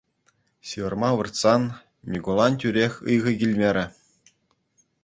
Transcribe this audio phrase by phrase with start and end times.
[0.69, 1.63] Ҫывӑрма выртсан,
[2.15, 3.85] Микулан тӳрех ыйхӑ килмерӗ.